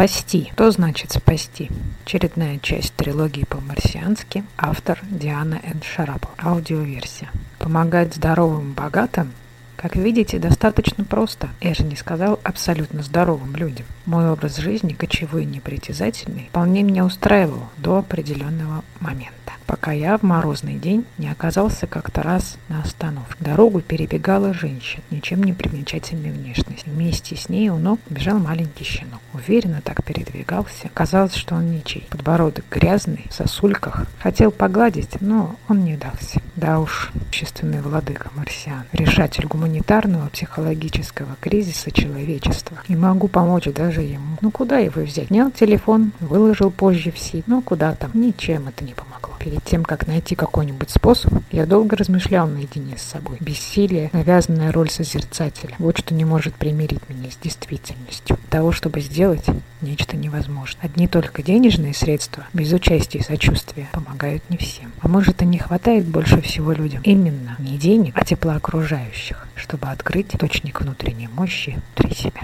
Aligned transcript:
Спасти. 0.00 0.50
Что 0.54 0.70
значит 0.70 1.12
спасти? 1.12 1.68
Очередная 2.06 2.58
часть 2.58 2.94
трилогии 2.94 3.44
по-марсиански. 3.44 4.44
Автор 4.56 4.98
Диана 5.02 5.60
Н. 5.62 5.82
Шарапов. 5.82 6.30
Аудиоверсия. 6.38 7.28
Помогать 7.58 8.14
здоровым, 8.14 8.72
богатым 8.72 9.32
как 9.76 9.96
видите, 9.96 10.38
достаточно 10.38 11.04
просто. 11.04 11.48
Я 11.62 11.72
же 11.72 11.84
не 11.84 11.96
сказал 11.96 12.38
абсолютно 12.44 13.02
здоровым 13.02 13.56
людям. 13.56 13.86
Мой 14.04 14.30
образ 14.30 14.58
жизни, 14.58 14.92
кочевой 14.92 15.44
и 15.44 15.46
непритязательный, 15.46 16.48
вполне 16.50 16.82
меня 16.82 17.04
устраивал 17.06 17.68
до 17.78 17.96
определенного 17.96 18.84
момента 19.00 19.52
пока 19.70 19.92
я 19.92 20.18
в 20.18 20.24
морозный 20.24 20.74
день 20.74 21.04
не 21.16 21.28
оказался 21.28 21.86
как-то 21.86 22.24
раз 22.24 22.56
на 22.68 22.80
остановке. 22.80 23.36
Дорогу 23.38 23.80
перебегала 23.80 24.52
женщина, 24.52 25.04
ничем 25.12 25.44
не 25.44 25.52
примечательной 25.52 26.32
внешности. 26.32 26.88
Вместе 26.88 27.36
с 27.36 27.48
ней 27.48 27.68
у 27.68 27.76
ног 27.76 28.00
бежал 28.10 28.40
маленький 28.40 28.82
щенок. 28.82 29.20
Уверенно 29.32 29.80
так 29.80 30.04
передвигался. 30.04 30.90
Казалось, 30.92 31.36
что 31.36 31.54
он 31.54 31.70
ничей. 31.70 32.04
Подбородок 32.10 32.64
грязный, 32.68 33.26
в 33.30 33.32
сосульках. 33.32 34.06
Хотел 34.18 34.50
погладить, 34.50 35.20
но 35.20 35.54
он 35.68 35.84
не 35.84 35.96
дался. 35.96 36.42
Да 36.56 36.80
уж, 36.80 37.12
общественный 37.28 37.80
владыка 37.80 38.28
марсиан. 38.34 38.86
Решатель 38.90 39.46
гуманитарного 39.46 40.30
психологического 40.30 41.36
кризиса 41.38 41.92
человечества. 41.92 42.78
И 42.88 42.96
могу 42.96 43.28
помочь 43.28 43.66
даже 43.66 44.00
ему. 44.02 44.36
Ну 44.40 44.50
куда 44.50 44.78
его 44.78 45.00
взять? 45.02 45.28
Снял 45.28 45.52
телефон, 45.52 46.10
выложил 46.18 46.72
позже 46.72 47.12
в 47.12 47.18
сеть. 47.20 47.46
Ну 47.46 47.62
куда 47.62 47.94
там? 47.94 48.10
Ничем 48.14 48.66
это 48.66 48.82
не 48.82 48.94
помогло. 48.94 49.09
Перед 49.40 49.64
тем, 49.64 49.84
как 49.84 50.06
найти 50.06 50.34
какой-нибудь 50.34 50.90
способ, 50.90 51.32
я 51.50 51.64
долго 51.64 51.96
размышлял 51.96 52.46
наедине 52.46 52.98
с 52.98 53.02
собой. 53.02 53.38
Бессилие, 53.40 54.10
навязанная 54.12 54.70
роль 54.70 54.90
созерцателя. 54.90 55.74
Вот 55.78 55.96
что 55.96 56.12
не 56.12 56.26
может 56.26 56.54
примирить 56.54 57.08
меня 57.08 57.30
с 57.30 57.36
действительностью. 57.36 58.36
Того, 58.50 58.70
чтобы 58.70 59.00
сделать 59.00 59.46
нечто 59.80 60.18
невозможно. 60.18 60.78
Одни 60.82 61.08
только 61.08 61.42
денежные 61.42 61.94
средства, 61.94 62.44
без 62.52 62.70
участия 62.70 63.20
и 63.20 63.22
сочувствия, 63.22 63.88
помогают 63.92 64.42
не 64.50 64.58
всем. 64.58 64.92
А 65.00 65.08
может 65.08 65.40
и 65.40 65.46
не 65.46 65.58
хватает 65.58 66.06
больше 66.06 66.42
всего 66.42 66.72
людям 66.72 67.00
именно 67.02 67.56
не 67.58 67.78
денег, 67.78 68.12
а 68.16 68.24
тепла 68.26 68.56
окружающих, 68.56 69.48
чтобы 69.54 69.88
открыть 69.88 70.28
точник 70.38 70.82
внутренней 70.82 71.28
мощи 71.28 71.80
внутри 71.96 72.14
себя. 72.14 72.42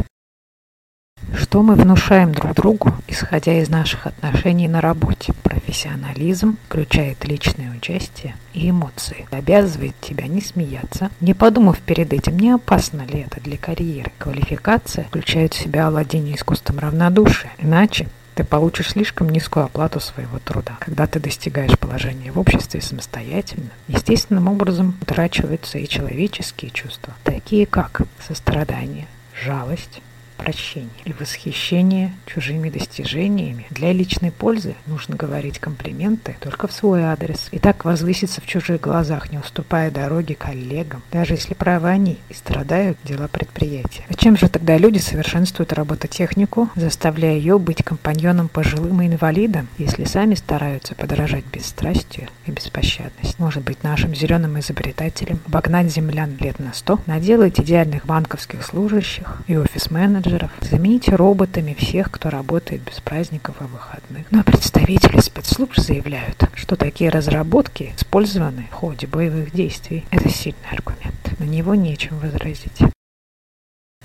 Что 1.34 1.62
мы 1.62 1.74
внушаем 1.74 2.33
друг 2.33 2.55
другу, 2.55 2.92
исходя 3.06 3.61
из 3.61 3.69
наших 3.69 4.06
отношений 4.06 4.69
на 4.69 4.80
работе? 4.80 5.34
Профессионализм 5.67 6.59
включает 6.69 7.25
личное 7.25 7.72
участие 7.77 8.36
и 8.55 8.70
эмоции. 8.70 9.27
Обязывает 9.33 9.97
тебя 10.00 10.28
не 10.28 10.41
смеяться, 10.41 11.11
не 11.20 11.34
подумав 11.34 11.81
перед 11.81 12.12
этим, 12.12 12.39
не 12.39 12.53
опасно 12.53 13.03
ли 13.03 13.23
это 13.23 13.41
для 13.41 13.58
карьеры. 13.58 14.12
Квалификация 14.19 15.06
включает 15.06 15.55
в 15.55 15.58
себя 15.58 15.91
владение 15.91 16.36
искусством 16.36 16.78
равнодушия. 16.78 17.50
Иначе 17.58 18.06
ты 18.36 18.45
получишь 18.45 18.91
слишком 18.91 19.28
низкую 19.28 19.64
оплату 19.64 19.98
своего 19.98 20.39
труда. 20.39 20.77
Когда 20.78 21.08
ты 21.08 21.19
достигаешь 21.19 21.77
положения 21.77 22.30
в 22.30 22.39
обществе 22.39 22.80
самостоятельно, 22.80 23.70
естественным 23.89 24.47
образом 24.47 24.95
утрачиваются 25.03 25.78
и 25.78 25.89
человеческие 25.89 26.70
чувства, 26.70 27.12
такие 27.25 27.67
как 27.67 28.03
сострадание, 28.25 29.08
жалость, 29.34 30.01
прощение 30.37 30.91
и 31.05 31.12
восхищение 31.12 32.12
чужими 32.27 32.70
достижениями. 32.70 33.67
Для 33.70 33.92
личной 33.92 34.31
пользы 34.31 34.75
нужно 34.87 35.17
говорить 35.17 35.59
комплименты 35.59 36.37
только 36.41 36.69
в 36.69 36.73
свой 36.73 37.03
адрес. 37.03 37.48
И 37.51 37.59
так 37.59 37.84
возвыситься 37.84 38.41
в 38.41 38.47
чужих 38.47 38.81
глазах, 38.81 39.33
не 39.33 39.39
уступая 39.39 39.91
дороги 39.91 40.34
коллегам, 40.34 41.03
даже 41.11 41.34
если 41.34 41.55
правы 41.55 41.89
они 41.89 42.19
и 42.29 42.34
страдают 42.34 42.98
дела 43.05 43.29
предприятия. 43.29 44.05
Зачем 44.09 44.37
же 44.37 44.48
тогда 44.48 44.77
люди 44.77 44.98
совершенствуют 44.98 45.73
робототехнику, 45.73 46.69
заставляя 46.77 47.34
ее 47.34 47.59
быть 47.59 47.83
компаньоном 47.83 48.48
пожилым 48.48 49.03
и 49.03 49.07
инвалидам, 49.07 49.69
если 49.79 50.05
сами 50.05 50.34
стараются 50.34 50.95
подражать 50.95 51.45
бесстрастию 51.53 52.29
и 52.47 52.51
беспощадности? 52.51 53.34
Может 53.39 53.62
быть, 53.62 53.83
нашим 53.83 54.14
зеленым 54.14 54.59
изобретателям 54.59 55.41
обогнать 55.46 55.92
землян 55.92 56.36
лет 56.41 56.58
на 56.58 56.73
сто, 56.73 57.01
наделать 57.07 57.58
идеальных 57.61 58.07
банковских 58.07 58.64
служащих 58.64 59.42
и 59.46 59.57
офис-менеджеров, 59.57 60.26
менеджеров. 60.27 60.51
Замените 60.61 61.14
роботами 61.14 61.75
всех, 61.75 62.11
кто 62.11 62.31
работает 62.31 62.83
без 62.83 63.01
праздников 63.01 63.57
и 63.61 63.64
выходных. 63.64 64.27
Но 64.31 64.42
представители 64.42 65.20
спецслужб 65.20 65.77
заявляют, 65.77 66.45
что 66.55 66.77
такие 66.77 67.11
разработки 67.11 67.92
использованы 67.97 68.69
в 68.70 68.75
ходе 68.75 69.07
боевых 69.07 69.53
действий. 69.53 70.05
Это 70.11 70.29
сильный 70.29 70.69
аргумент. 70.70 71.14
На 71.39 71.45
него 71.45 71.75
нечем 71.75 72.19
возразить. 72.19 72.95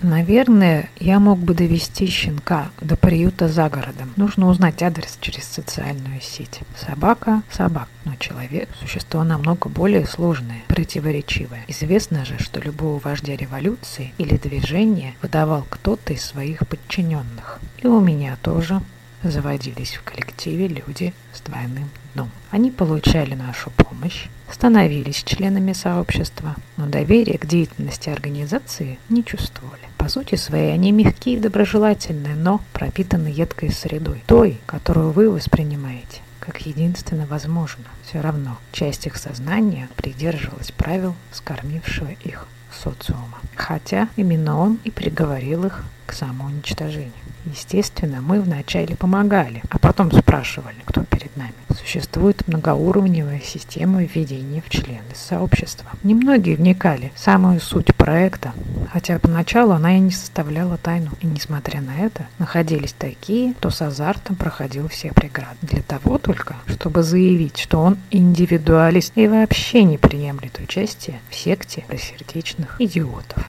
Наверное, 0.03 0.89
я 0.99 1.19
мог 1.19 1.37
бы 1.37 1.53
довести 1.53 2.07
щенка 2.07 2.71
до 2.81 2.95
приюта 2.95 3.47
за 3.47 3.69
городом. 3.69 4.11
Нужно 4.15 4.47
узнать 4.47 4.81
адрес 4.81 5.17
через 5.21 5.43
социальную 5.43 6.19
сеть. 6.21 6.61
Собака– 6.75 7.43
собак, 7.51 7.87
но 8.03 8.15
человек– 8.15 8.67
существо 8.79 9.23
намного 9.23 9.69
более 9.69 10.07
сложное, 10.07 10.63
противоречивое. 10.67 11.65
Известно 11.67 12.25
же, 12.25 12.39
что 12.39 12.59
любого 12.59 12.99
вождя 12.99 13.35
революции 13.35 14.13
или 14.17 14.37
движения 14.37 15.13
выдавал 15.21 15.67
кто-то 15.69 16.13
из 16.13 16.23
своих 16.23 16.67
подчиненных. 16.67 17.59
И 17.77 17.85
у 17.85 17.99
меня 17.99 18.37
тоже 18.41 18.81
заводились 19.21 19.93
в 19.93 20.03
коллективе 20.03 20.67
люди 20.67 21.13
с 21.31 21.41
двойным 21.41 21.89
дном. 22.15 22.31
Они 22.49 22.71
получали 22.71 23.35
нашу 23.35 23.69
помощь, 23.69 24.29
становились 24.51 25.23
членами 25.23 25.73
сообщества, 25.73 26.55
но 26.77 26.87
доверия 26.87 27.37
к 27.37 27.45
деятельности 27.45 28.09
организации 28.09 28.99
не 29.09 29.23
чувствовали. 29.23 29.81
По 29.97 30.09
сути 30.09 30.35
своей 30.35 30.73
они 30.73 30.91
мягкие 30.91 31.37
и 31.37 31.39
доброжелательные, 31.39 32.35
но 32.35 32.61
пропитаны 32.73 33.27
едкой 33.27 33.71
средой, 33.71 34.23
той, 34.25 34.59
которую 34.65 35.11
вы 35.11 35.29
воспринимаете 35.29 36.21
как 36.41 36.65
единственно 36.65 37.25
возможно. 37.27 37.85
Все 38.03 38.19
равно 38.19 38.57
часть 38.71 39.05
их 39.05 39.15
сознания 39.15 39.87
придерживалась 39.95 40.71
правил 40.71 41.15
скормившего 41.31 42.09
их 42.23 42.47
социума. 42.73 43.39
Хотя 43.55 44.09
именно 44.15 44.57
он 44.57 44.79
и 44.83 44.91
приговорил 44.91 45.65
их 45.65 45.83
к 46.05 46.13
самоуничтожению. 46.13 47.13
Естественно, 47.45 48.21
мы 48.21 48.41
вначале 48.41 48.95
помогали, 48.95 49.63
а 49.69 49.79
потом 49.79 50.11
спрашивали, 50.11 50.75
кто 50.85 51.00
перед 51.21 51.37
нами. 51.37 51.53
Существует 51.77 52.47
многоуровневая 52.47 53.39
система 53.39 54.03
введения 54.03 54.61
в 54.65 54.69
члены 54.69 55.13
сообщества. 55.13 55.89
Немногие 56.03 56.55
вникали 56.55 57.11
в 57.15 57.19
самую 57.19 57.59
суть 57.59 57.95
проекта, 57.95 58.53
хотя 58.91 59.19
поначалу 59.19 59.73
она 59.73 59.97
и 59.97 59.99
не 59.99 60.11
составляла 60.11 60.77
тайну. 60.77 61.11
И 61.21 61.27
несмотря 61.27 61.81
на 61.81 61.97
это, 61.97 62.27
находились 62.39 62.93
такие, 62.93 63.53
кто 63.53 63.69
с 63.69 63.81
азартом 63.81 64.35
проходил 64.35 64.87
все 64.87 65.11
преграды. 65.11 65.57
Для 65.61 65.83
того 65.83 66.17
только, 66.17 66.55
чтобы 66.67 67.03
заявить, 67.03 67.57
что 67.57 67.79
он 67.79 67.97
индивидуалист 68.09 69.13
и 69.15 69.27
вообще 69.27 69.83
не 69.83 69.97
приемлет 69.97 70.59
участие 70.59 71.19
в 71.29 71.35
секте 71.35 71.85
сердечных 71.97 72.81
идиотов. 72.81 73.47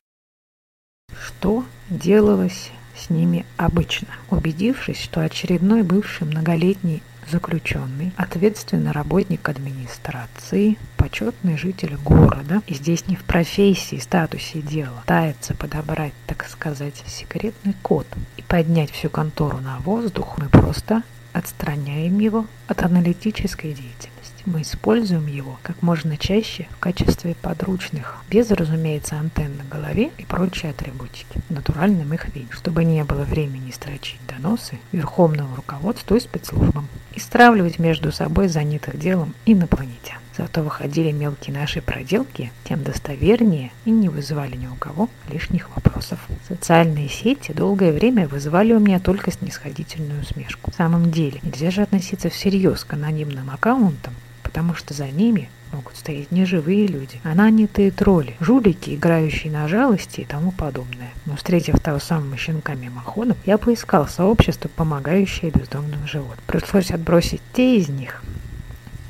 Что 1.18 1.64
делалось 1.88 2.70
с 2.96 3.10
ними 3.10 3.46
обычно. 3.56 4.08
Убедившись, 4.30 5.00
что 5.00 5.22
очередной 5.22 5.82
бывший 5.82 6.26
многолетний 6.26 7.02
заключенный, 7.30 8.12
ответственный 8.16 8.92
работник 8.92 9.48
администрации, 9.48 10.78
почетный 10.96 11.56
житель 11.56 11.96
города, 11.96 12.62
и 12.66 12.74
здесь 12.74 13.06
не 13.06 13.16
в 13.16 13.24
профессии, 13.24 13.96
статусе 13.96 14.60
дела, 14.60 15.00
пытается 15.02 15.54
подобрать, 15.54 16.14
так 16.26 16.46
сказать, 16.48 17.02
секретный 17.06 17.74
код 17.82 18.06
и 18.36 18.42
поднять 18.42 18.90
всю 18.90 19.10
контору 19.10 19.58
на 19.58 19.78
воздух, 19.78 20.38
мы 20.38 20.48
просто 20.48 21.02
отстраняем 21.32 22.18
его 22.18 22.46
от 22.68 22.82
аналитической 22.82 23.72
деятельности. 23.72 24.12
Мы 24.44 24.62
используем 24.62 25.26
его 25.26 25.58
как 25.62 25.80
можно 25.82 26.16
чаще 26.16 26.66
в 26.72 26.78
качестве 26.78 27.34
подручных, 27.40 28.18
без, 28.28 28.50
разумеется, 28.50 29.16
антенн 29.16 29.56
на 29.56 29.64
голове 29.64 30.10
и 30.18 30.24
прочие 30.24 30.72
атрибутики, 30.72 31.40
в 31.48 31.50
натуральном 31.52 32.12
их 32.12 32.34
виде, 32.34 32.48
чтобы 32.50 32.84
не 32.84 33.04
было 33.04 33.22
времени 33.22 33.70
строчить 33.70 34.20
доносы 34.26 34.78
верховному 34.90 35.54
руководству 35.54 36.16
и 36.16 36.20
спецслужбам 36.20 36.88
и 37.14 37.20
стравливать 37.20 37.78
между 37.78 38.12
собой 38.12 38.48
занятых 38.48 38.98
делом 38.98 39.34
инопланетян. 39.46 40.18
Зато 40.36 40.62
выходили 40.62 41.12
мелкие 41.12 41.54
наши 41.54 41.82
проделки, 41.82 42.52
тем 42.64 42.82
достовернее 42.82 43.70
и 43.84 43.90
не 43.90 44.08
вызывали 44.08 44.56
ни 44.56 44.66
у 44.66 44.74
кого 44.76 45.10
лишних 45.30 45.68
вопросов. 45.74 46.18
Социальные 46.48 47.08
сети 47.08 47.52
долгое 47.52 47.92
время 47.92 48.26
вызывали 48.26 48.72
у 48.72 48.80
меня 48.80 48.98
только 48.98 49.30
снисходительную 49.30 50.22
усмешку. 50.22 50.70
В 50.70 50.74
самом 50.74 51.10
деле, 51.10 51.40
нельзя 51.42 51.70
же 51.70 51.82
относиться 51.82 52.30
всерьез 52.30 52.84
к 52.84 52.94
анонимным 52.94 53.50
аккаунтам, 53.50 54.14
потому 54.52 54.74
что 54.74 54.92
за 54.92 55.06
ними 55.06 55.48
могут 55.72 55.96
стоять 55.96 56.30
неживые 56.30 56.86
люди, 56.86 57.18
а 57.24 57.34
нанятые 57.34 57.90
тролли, 57.90 58.36
жулики, 58.38 58.94
играющие 58.94 59.50
на 59.50 59.66
жалости 59.66 60.20
и 60.20 60.24
тому 60.26 60.52
подобное. 60.52 61.08
Но 61.24 61.36
встретив 61.36 61.80
того 61.80 61.98
самого 61.98 62.36
щенка 62.36 62.74
мимоходом, 62.74 63.38
я 63.46 63.56
поискал 63.56 64.06
сообщество, 64.06 64.68
помогающее 64.68 65.50
бездомным 65.50 66.06
животным. 66.06 66.44
Пришлось 66.46 66.90
отбросить 66.90 67.40
те 67.54 67.78
из 67.78 67.88
них, 67.88 68.22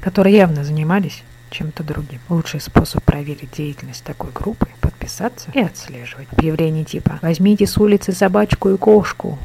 которые 0.00 0.36
явно 0.36 0.62
занимались 0.62 1.24
чем-то 1.50 1.82
другим. 1.82 2.20
Лучший 2.28 2.60
способ 2.60 3.02
проверить 3.02 3.50
деятельность 3.56 4.04
такой 4.04 4.30
группы– 4.32 4.68
подписаться 4.80 5.50
и 5.54 5.60
отслеживать. 5.60 6.28
Объявление 6.30 6.84
типа 6.84 7.18
«Возьмите 7.20 7.66
с 7.66 7.76
улицы 7.78 8.12
собачку 8.12 8.70
и 8.70 8.76
кошку», 8.76 9.40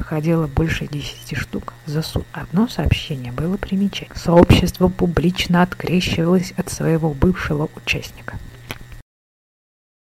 выходило 0.00 0.46
больше 0.46 0.86
десяти 0.86 1.36
штук 1.36 1.74
за 1.86 2.00
суд. 2.02 2.26
Одно 2.32 2.66
сообщение 2.68 3.32
было 3.32 3.56
примечательно. 3.56 4.18
Сообщество 4.18 4.88
публично 4.88 5.62
открещивалось 5.62 6.52
от 6.56 6.70
своего 6.70 7.10
бывшего 7.10 7.68
участника. 7.76 8.38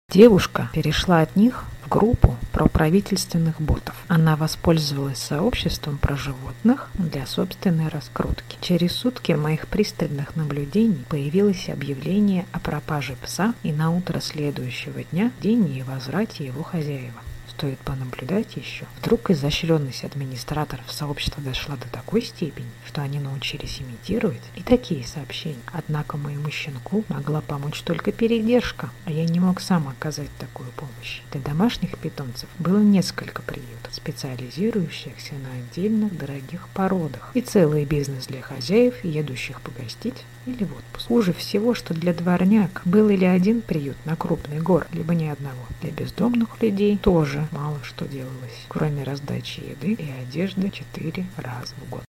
Девушка 0.10 0.70
перешла 0.72 1.22
от 1.22 1.36
них 1.36 1.66
в 1.84 1.90
группу 1.90 2.38
про 2.54 2.68
правительственных 2.68 3.60
ботов. 3.60 3.96
Она 4.08 4.36
воспользовалась 4.36 5.18
сообществом 5.18 5.98
про 5.98 6.16
животных 6.16 6.90
для 6.94 7.26
собственной 7.26 7.90
раскрутки. 7.90 8.58
Через 8.62 8.94
сутки 8.94 9.34
моих 9.34 9.68
пристальных 9.68 10.36
наблюдений 10.36 11.04
появилось 11.10 11.70
объявление 11.70 12.46
о 12.52 12.60
пропаже 12.60 13.18
пса 13.22 13.54
и 13.64 13.74
на 13.74 13.92
утро 13.92 14.22
следующего 14.22 15.04
дня 15.04 15.32
день 15.42 15.76
и 15.76 15.84
возврате 15.84 16.46
его 16.46 16.64
хозяева 16.64 17.22
стоит 17.50 17.80
понаблюдать 17.80 18.56
еще. 18.56 18.86
Вдруг 19.02 19.30
изощренность 19.30 20.04
администраторов 20.04 20.92
сообщества 20.92 21.42
дошла 21.44 21.76
до 21.76 21.88
такой 21.90 22.22
степени, 22.22 22.68
что 22.86 23.02
они 23.02 23.20
научились 23.20 23.82
имитировать 23.82 24.42
и 24.56 24.64
такие 24.64 25.06
сообщения. 25.06 25.58
Однако 25.72 26.18
моему 26.18 26.50
щенку 26.50 27.04
могла 27.10 27.42
помочь 27.42 27.82
только 27.82 28.12
передержка, 28.12 28.90
а 29.06 29.12
я 29.12 29.26
не 29.26 29.40
мог 29.40 29.62
сам 29.62 29.88
оказать 29.88 30.30
такую 30.40 30.70
помощь. 30.72 31.22
Для 31.32 31.42
домашних 31.42 31.98
питомцев 31.98 32.50
было 32.60 32.80
несколько 32.80 33.42
приютов, 33.42 33.94
специализирующихся 33.94 35.34
на 35.36 35.60
отдельных 35.60 36.18
дорогих 36.18 36.68
породах, 36.74 37.32
и 37.34 37.42
целый 37.42 37.86
бизнес 37.86 38.28
для 38.28 38.42
хозяев, 38.42 39.04
едущих 39.04 39.62
погостить 39.62 40.24
или 40.46 40.64
в 40.64 40.76
отпуск. 40.76 41.08
Хуже 41.08 41.34
всего, 41.34 41.74
что 41.74 41.94
для 41.94 42.14
дворняк 42.14 42.82
был 42.86 43.10
или 43.10 43.26
один 43.26 43.62
приют 43.62 43.98
на 44.06 44.16
крупный 44.16 44.60
город, 44.60 44.88
либо 44.94 45.14
ни 45.14 45.26
одного. 45.26 45.60
Для 45.82 45.92
бездомных 45.92 46.62
людей 46.62 46.98
тоже 46.98 47.37
мало 47.52 47.78
что 47.84 48.06
делалось, 48.06 48.66
кроме 48.68 49.04
раздачи 49.04 49.60
еды 49.60 49.94
и 49.94 50.12
одежды 50.12 50.70
четыре 50.70 51.26
раза 51.38 51.76
в 51.76 51.90
год. 51.90 52.07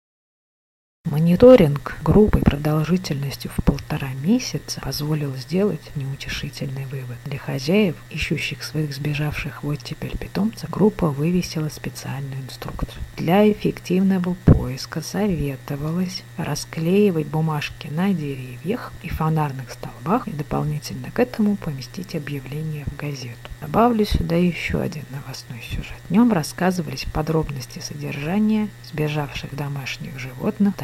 Мониторинг 1.06 1.98
группы 2.02 2.40
продолжительностью 2.40 3.48
в 3.56 3.62
полтора 3.62 4.08
месяца 4.24 4.80
позволил 4.80 5.36
сделать 5.36 5.80
неутешительный 5.94 6.84
вывод. 6.86 7.16
Для 7.24 7.38
хозяев, 7.38 7.94
ищущих 8.10 8.64
своих 8.64 8.92
сбежавших 8.92 9.62
в 9.62 9.68
оттепель 9.68 10.18
питомцев, 10.18 10.68
группа 10.68 11.06
вывесила 11.06 11.68
специальную 11.68 12.42
инструкцию. 12.42 13.00
Для 13.16 13.48
эффективного 13.50 14.34
поиска 14.46 15.00
советовалось 15.00 16.24
расклеивать 16.38 17.28
бумажки 17.28 17.86
на 17.86 18.12
деревьях 18.12 18.92
и 19.04 19.08
фонарных 19.08 19.70
столбах 19.70 20.26
и 20.26 20.32
дополнительно 20.32 21.12
к 21.12 21.20
этому 21.20 21.54
поместить 21.54 22.16
объявление 22.16 22.84
в 22.84 22.96
газету. 22.96 23.36
Добавлю 23.60 24.04
сюда 24.04 24.34
еще 24.34 24.80
один 24.80 25.04
новостной 25.10 25.62
сюжет. 25.62 25.96
В 26.08 26.10
нем 26.10 26.32
рассказывались 26.32 27.06
подробности 27.12 27.78
содержания 27.78 28.68
сбежавших 28.92 29.54
домашних 29.54 30.18
животных 30.18 30.74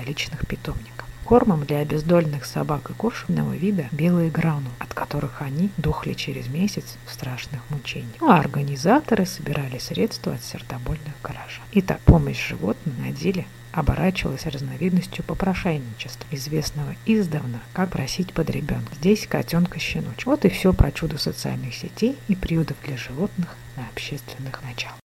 питомников. 0.47 1.09
Кормом 1.25 1.65
для 1.65 1.79
обездольных 1.79 2.45
собак 2.45 2.91
и 2.91 2.95
кошечного 2.95 3.55
вида 3.55 3.87
белые 3.93 4.31
гранулы, 4.31 4.75
от 4.79 4.93
которых 4.93 5.41
они 5.41 5.71
дохли 5.77 6.15
через 6.15 6.49
месяц 6.49 6.97
в 7.07 7.13
страшных 7.13 7.63
мучениях. 7.71 8.21
Ну, 8.21 8.29
а 8.29 8.39
организаторы 8.39 9.25
собирали 9.25 9.79
средства 9.79 10.35
от 10.35 10.43
сердобольных 10.43 11.15
гаража. 11.23 11.63
Итак, 11.73 12.01
помощь 12.01 12.49
животным 12.49 12.95
на 13.01 13.13
деле 13.13 13.47
оборачивалась 13.73 14.47
разновидностью 14.47 15.25
попрошайничества, 15.25 16.27
известного 16.31 16.95
издавна, 17.07 17.61
как 17.73 17.91
просить 17.91 18.33
под 18.33 18.51
ребенка. 18.51 18.95
Здесь 18.97 19.27
котенка 19.27 19.79
щеночек. 19.79 20.27
Вот 20.27 20.45
и 20.45 20.49
все 20.51 20.73
про 20.73 20.93
чудо 20.93 21.19
социальных 21.19 21.75
сетей 21.75 22.19
и 22.29 22.37
приютов 22.37 22.77
для 22.85 22.97
животных 22.97 23.57
на 23.77 23.87
общественных 23.89 24.63
началах. 24.63 25.02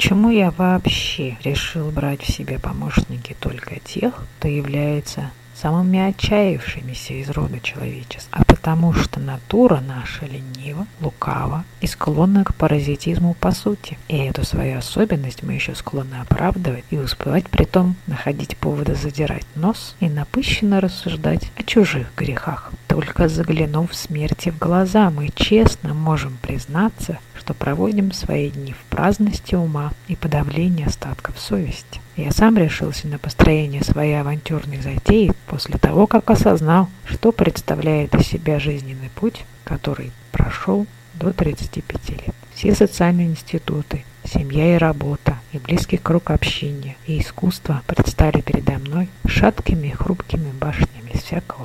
Почему 0.00 0.30
я 0.30 0.50
вообще 0.50 1.36
решил 1.44 1.90
брать 1.90 2.22
в 2.22 2.32
себе 2.32 2.58
помощники 2.58 3.36
только 3.38 3.78
тех, 3.80 4.14
кто 4.38 4.48
является 4.48 5.30
самыми 5.54 5.98
отчаявшимися 5.98 7.12
из 7.12 7.28
рода 7.28 7.60
человеческого, 7.60 8.42
а 8.48 8.49
потому 8.60 8.92
что 8.92 9.20
натура 9.20 9.80
наша 9.80 10.26
ленива, 10.26 10.86
лукава 11.00 11.64
и 11.80 11.86
склонна 11.86 12.44
к 12.44 12.54
паразитизму 12.54 13.32
по 13.32 13.52
сути. 13.52 13.96
И 14.08 14.18
эту 14.18 14.44
свою 14.44 14.78
особенность 14.78 15.42
мы 15.42 15.54
еще 15.54 15.74
склонны 15.74 16.16
оправдывать 16.16 16.84
и 16.90 16.98
успевать 16.98 17.48
при 17.48 17.64
том 17.64 17.96
находить 18.06 18.58
поводы 18.58 18.94
задирать 18.96 19.46
нос 19.54 19.96
и 20.00 20.10
напыщенно 20.10 20.82
рассуждать 20.82 21.50
о 21.56 21.62
чужих 21.62 22.08
грехах. 22.14 22.70
Только 22.86 23.30
заглянув 23.30 23.94
смерти 23.94 24.50
в 24.50 24.58
глаза, 24.58 25.08
мы 25.08 25.30
честно 25.34 25.94
можем 25.94 26.36
признаться, 26.42 27.18
что 27.38 27.54
проводим 27.54 28.12
свои 28.12 28.50
дни 28.50 28.74
в 28.74 28.90
праздности 28.90 29.54
ума 29.54 29.92
и 30.06 30.16
подавлении 30.16 30.86
остатков 30.86 31.40
совести. 31.40 32.02
Я 32.20 32.32
сам 32.32 32.58
решился 32.58 33.08
на 33.08 33.18
построение 33.18 33.82
своей 33.82 34.20
авантюрной 34.20 34.82
затеи 34.82 35.32
после 35.46 35.78
того, 35.78 36.06
как 36.06 36.30
осознал, 36.30 36.90
что 37.06 37.32
представляет 37.32 38.14
из 38.14 38.26
себя 38.26 38.58
жизненный 38.58 39.08
путь, 39.14 39.46
который 39.64 40.12
прошел 40.30 40.86
до 41.14 41.32
35 41.32 42.10
лет. 42.10 42.34
Все 42.54 42.74
социальные 42.74 43.28
институты, 43.28 44.04
семья 44.24 44.74
и 44.74 44.78
работа, 44.78 45.38
и 45.52 45.58
близкий 45.58 45.96
круг 45.96 46.30
общения, 46.30 46.98
и 47.06 47.20
искусство 47.20 47.82
предстали 47.86 48.42
передо 48.42 48.72
мной 48.72 49.08
шаткими 49.26 49.88
и 49.88 49.92
хрупкими 49.92 50.52
башнями 50.60 51.12
всякого 51.14 51.64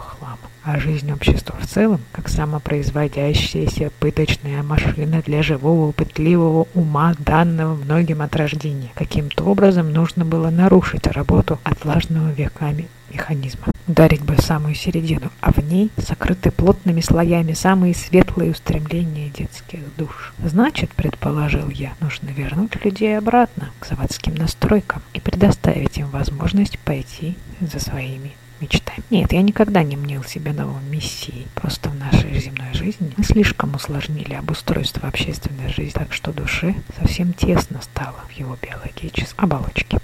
а 0.66 0.80
жизнь 0.80 1.12
общества 1.12 1.56
в 1.62 1.68
целом, 1.68 2.02
как 2.12 2.28
самопроизводящаяся 2.28 3.92
пыточная 4.00 4.64
машина 4.64 5.22
для 5.24 5.44
живого 5.44 5.92
пытливого 5.92 6.68
ума, 6.74 7.14
данного 7.20 7.76
многим 7.76 8.24
от 8.24 8.36
рождения. 8.36 8.90
Каким-то 8.96 9.44
образом 9.44 9.94
нужно 9.94 10.26
было 10.26 10.50
нарушить 10.50 11.06
работу 11.06 11.60
отлаженного 11.64 12.32
веками 12.32 12.88
механизма. 13.14 13.68
Ударить 13.88 14.24
бы 14.24 14.34
в 14.34 14.42
самую 14.42 14.74
середину, 14.74 15.30
а 15.40 15.54
в 15.54 15.60
ней 15.60 15.92
сокрыты 15.98 16.50
плотными 16.50 17.02
слоями 17.02 17.54
самые 17.54 17.94
светлые 17.94 18.50
устремления 18.50 19.30
детских 19.30 19.82
душ. 19.96 20.34
Значит, 20.44 20.90
предположил 20.96 21.70
я, 21.70 21.94
нужно 22.02 22.30
вернуть 22.30 22.84
людей 22.84 23.16
обратно 23.16 23.70
к 23.80 23.86
заводским 23.86 24.34
настройкам 24.34 25.04
и 25.14 25.20
предоставить 25.20 26.00
им 26.00 26.10
возможность 26.10 26.80
пойти 26.80 27.38
за 27.62 27.80
своими 27.80 28.34
мечтаем. 28.62 29.04
Нет, 29.10 29.34
я 29.34 29.42
никогда 29.42 29.84
не 29.84 29.96
мнил 29.96 30.24
себя 30.24 30.54
новым 30.54 30.90
мессией. 30.92 31.48
Просто 31.56 31.90
в 31.90 31.96
нашей 31.96 32.40
земной 32.40 32.74
жизни 32.74 33.14
мы 33.18 33.24
слишком 33.24 33.76
усложнили 33.76 34.34
обустройство 34.34 35.08
общественной 35.08 35.70
жизни, 35.70 35.92
так 35.92 36.14
что 36.14 36.34
душе 36.34 36.76
совсем 37.00 37.34
тесно 37.34 37.82
стало 37.82 38.20
в 38.30 38.32
его 38.32 38.58
биологической 38.62 39.40
оболочке. 39.44 40.00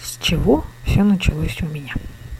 С 0.00 0.18
чего 0.20 0.64
все 0.84 1.02
началось 1.02 1.60
у 1.62 1.66
меня? 1.66 1.94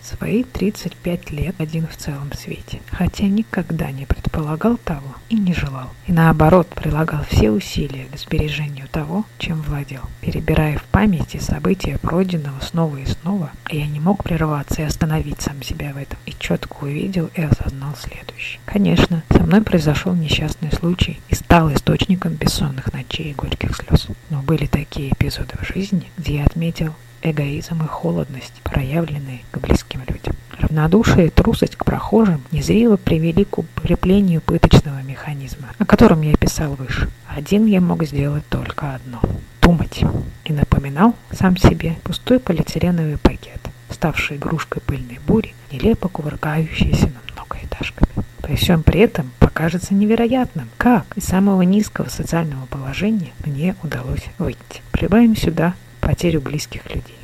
Свои 0.04 0.44
35 0.44 1.30
лет 1.30 1.54
один 1.58 1.86
в 1.86 1.96
целом 1.96 2.32
свете, 2.32 2.80
хотя 2.90 3.24
никогда 3.24 3.90
не 3.90 4.06
предполагал 4.06 4.76
того 4.76 5.16
и 5.28 5.36
не 5.36 5.54
желал. 5.54 5.90
И 6.06 6.12
наоборот, 6.12 6.68
прилагал 6.68 7.24
все 7.30 7.50
усилия 7.50 8.06
к 8.12 8.18
сбережению 8.18 8.88
того, 8.88 9.24
чем 9.38 9.62
владел. 9.62 10.02
Перебирая 10.20 10.78
в 10.78 10.84
памяти 10.84 11.38
события 11.38 11.98
пройденного 11.98 12.60
снова 12.60 12.96
и 12.98 13.06
снова, 13.06 13.50
я 13.70 13.86
не 13.86 14.00
мог 14.00 14.22
прерваться 14.22 14.82
и 14.82 14.84
остановить 14.84 15.40
сам 15.40 15.62
себя 15.62 15.92
в 15.92 15.96
этом, 15.96 16.18
и 16.26 16.32
четко 16.38 16.84
увидел 16.84 17.30
и 17.34 17.42
осознал 17.42 17.94
следующее. 17.96 18.60
Конечно, 18.64 19.22
со 19.30 19.42
мной 19.42 19.62
произошел 19.62 20.14
несчастный 20.14 20.72
случай 20.72 21.20
и 21.28 21.34
стал 21.34 21.72
источником 21.72 22.34
бессонных 22.34 22.92
ночей 22.92 23.30
и 23.30 23.34
горьких 23.34 23.76
слез. 23.76 24.08
Но 24.30 24.42
были 24.42 24.66
такие 24.66 25.12
эпизоды 25.12 25.54
в 25.60 25.66
жизни, 25.66 26.10
где 26.16 26.36
я 26.36 26.44
отметил 26.44 26.94
эгоизм 27.24 27.82
и 27.82 27.88
холодность, 27.88 28.60
проявленные 28.62 29.40
к 29.50 29.58
близким 29.58 30.00
людям. 30.06 30.34
Равнодушие 30.58 31.26
и 31.26 31.30
трусость 31.30 31.76
к 31.76 31.84
прохожим 31.84 32.42
незримо 32.52 32.96
привели 32.96 33.44
к 33.44 33.58
укреплению 33.58 34.40
пыточного 34.40 35.02
механизма, 35.02 35.68
о 35.78 35.84
котором 35.84 36.20
я 36.22 36.34
писал 36.34 36.74
выше. 36.74 37.08
Один 37.26 37.66
я 37.66 37.80
мог 37.80 38.04
сделать 38.04 38.46
только 38.48 38.94
одно– 38.94 39.20
думать. 39.62 40.04
И 40.44 40.52
напоминал 40.52 41.14
сам 41.32 41.56
себе 41.56 41.96
пустой 42.04 42.38
полиэтиленовый 42.38 43.18
пакет, 43.18 43.60
ставший 43.90 44.36
игрушкой 44.36 44.82
пыльной 44.82 45.18
бури, 45.26 45.54
нелепо 45.72 46.08
кувыркающийся 46.08 47.06
над 47.06 47.32
многоэтажками. 47.34 48.24
При 48.42 48.56
всем 48.56 48.82
при 48.82 49.00
этом 49.00 49.30
покажется 49.38 49.94
невероятным, 49.94 50.68
как 50.76 51.06
из 51.16 51.24
самого 51.24 51.62
низкого 51.62 52.08
социального 52.10 52.66
положения 52.66 53.32
мне 53.44 53.74
удалось 53.82 54.26
выйти. 54.38 54.82
Прибавим 54.92 55.34
сюда 55.34 55.74
потерю 56.04 56.40
близких 56.40 56.82
людей, 56.94 57.18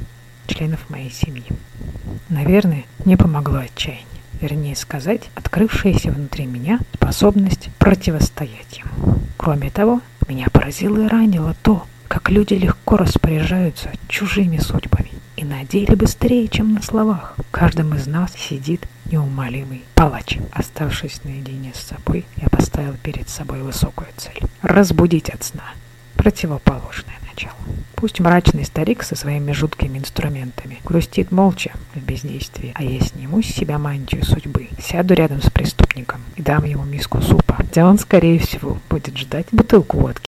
членов 0.46 0.88
моей 0.88 1.10
семьи. 1.10 1.44
Наверное, 2.28 2.84
мне 3.04 3.16
помогло 3.16 3.58
отчаяние, 3.58 4.06
вернее 4.40 4.74
сказать, 4.74 5.30
открывшаяся 5.34 6.10
внутри 6.10 6.46
меня 6.46 6.80
способность 6.94 7.68
противостоять 7.78 8.78
ему. 8.78 9.18
Кроме 9.36 9.70
того, 9.70 10.00
меня 10.28 10.46
поразило 10.50 11.04
и 11.04 11.08
ранило 11.08 11.54
то, 11.62 11.86
как 12.08 12.30
люди 12.30 12.54
легко 12.54 12.96
распоряжаются 12.96 13.90
чужими 14.08 14.58
судьбами 14.58 15.12
и 15.36 15.44
на 15.44 15.64
деле 15.64 15.94
быстрее, 15.94 16.48
чем 16.48 16.74
на 16.74 16.82
словах. 16.82 17.34
В 17.36 17.50
каждом 17.50 17.94
из 17.94 18.06
нас 18.06 18.32
сидит 18.32 18.86
неумолимый 19.10 19.84
палач. 19.94 20.38
Оставшись 20.52 21.22
наедине 21.24 21.72
с 21.74 21.80
собой, 21.80 22.24
я 22.36 22.48
поставил 22.48 22.94
перед 23.02 23.28
собой 23.28 23.62
высокую 23.62 24.08
цель– 24.16 24.40
разбудить 24.62 25.30
от 25.30 25.44
сна 25.44 25.64
противоположное 26.20 27.16
начало. 27.30 27.56
Пусть 27.94 28.20
мрачный 28.20 28.66
старик 28.66 29.02
со 29.02 29.16
своими 29.16 29.52
жуткими 29.52 29.96
инструментами 29.96 30.78
грустит 30.84 31.30
молча 31.30 31.72
в 31.94 32.00
бездействии, 32.00 32.72
а 32.74 32.82
я 32.82 33.00
сниму 33.00 33.42
с 33.42 33.46
себя 33.46 33.78
мантию 33.78 34.22
судьбы, 34.24 34.68
сяду 34.78 35.14
рядом 35.14 35.40
с 35.40 35.48
преступником 35.48 36.20
и 36.36 36.42
дам 36.42 36.64
ему 36.64 36.84
миску 36.84 37.22
супа, 37.22 37.56
где 37.60 37.84
он, 37.84 37.98
скорее 37.98 38.38
всего, 38.38 38.78
будет 38.90 39.16
ждать 39.16 39.46
бутылку 39.50 39.98
водки 39.98 40.29